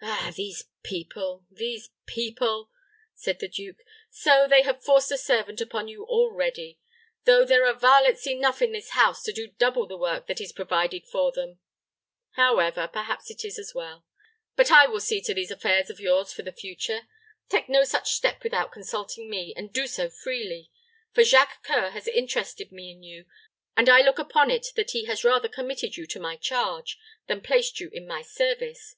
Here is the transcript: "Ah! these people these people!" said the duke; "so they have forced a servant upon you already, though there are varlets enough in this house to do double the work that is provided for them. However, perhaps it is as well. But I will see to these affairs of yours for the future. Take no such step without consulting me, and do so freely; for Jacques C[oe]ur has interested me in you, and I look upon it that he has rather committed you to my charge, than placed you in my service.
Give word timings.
"Ah! 0.00 0.32
these 0.36 0.66
people 0.84 1.44
these 1.50 1.90
people!" 2.06 2.70
said 3.16 3.40
the 3.40 3.48
duke; 3.48 3.82
"so 4.10 4.46
they 4.48 4.62
have 4.62 4.80
forced 4.84 5.10
a 5.10 5.18
servant 5.18 5.60
upon 5.60 5.88
you 5.88 6.04
already, 6.04 6.78
though 7.24 7.44
there 7.44 7.66
are 7.66 7.74
varlets 7.74 8.24
enough 8.24 8.62
in 8.62 8.70
this 8.70 8.90
house 8.90 9.24
to 9.24 9.32
do 9.32 9.48
double 9.48 9.88
the 9.88 9.96
work 9.96 10.28
that 10.28 10.40
is 10.40 10.52
provided 10.52 11.04
for 11.08 11.32
them. 11.32 11.58
However, 12.36 12.86
perhaps 12.92 13.28
it 13.28 13.44
is 13.44 13.58
as 13.58 13.74
well. 13.74 14.06
But 14.54 14.70
I 14.70 14.86
will 14.86 15.00
see 15.00 15.20
to 15.22 15.34
these 15.34 15.50
affairs 15.50 15.90
of 15.90 15.98
yours 15.98 16.32
for 16.32 16.42
the 16.42 16.52
future. 16.52 17.08
Take 17.48 17.68
no 17.68 17.82
such 17.82 18.12
step 18.12 18.44
without 18.44 18.70
consulting 18.70 19.28
me, 19.28 19.52
and 19.56 19.72
do 19.72 19.88
so 19.88 20.08
freely; 20.08 20.70
for 21.12 21.24
Jacques 21.24 21.66
C[oe]ur 21.66 21.90
has 21.90 22.06
interested 22.06 22.70
me 22.70 22.92
in 22.92 23.02
you, 23.02 23.26
and 23.76 23.88
I 23.88 24.02
look 24.02 24.20
upon 24.20 24.48
it 24.52 24.68
that 24.76 24.92
he 24.92 25.06
has 25.06 25.24
rather 25.24 25.48
committed 25.48 25.96
you 25.96 26.06
to 26.06 26.20
my 26.20 26.36
charge, 26.36 27.00
than 27.26 27.40
placed 27.40 27.80
you 27.80 27.90
in 27.92 28.06
my 28.06 28.22
service. 28.22 28.94